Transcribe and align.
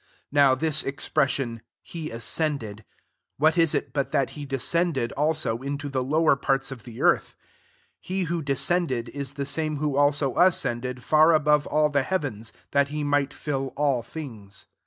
* 0.01 0.31
9 0.31 0.43
(Now, 0.43 0.55
this 0.55 0.81
exfireaaion, 0.81 1.61
he 1.83 2.11
as 2.11 2.23
cended, 2.23 2.83
what 3.37 3.55
is 3.55 3.75
it 3.75 3.93
but 3.93 4.11
that 4.11 4.31
he 4.31 4.47
descended 4.47 5.11
also 5.11 5.59
into 5.61 5.89
the'lowei 5.89 6.41
^^fiarta'] 6.41 6.71
of 6.71 6.85
the 6.85 7.03
earth? 7.03 7.35
10 8.01 8.01
he 8.01 8.23
who 8.23 8.41
descended 8.41 9.09
is 9.09 9.33
the 9.33 9.45
same 9.45 9.77
who 9.77 9.97
also 9.97 10.35
ascended 10.39 11.03
far 11.03 11.35
above 11.35 11.67
all 11.67 11.89
the 11.89 12.01
heavens, 12.01 12.51
that 12.71 12.87
he 12.87 13.03
might 13.03 13.31
fill 13.31 13.73
all 13.77 14.01
things.) 14.01 14.65